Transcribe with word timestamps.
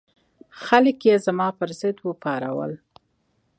خلک 0.65 1.01
زما 1.25 1.47
پر 1.57 1.69
ضد 1.79 1.97
وپارول. 2.05 2.73